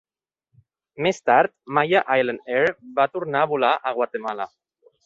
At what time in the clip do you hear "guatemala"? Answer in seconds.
4.01-4.53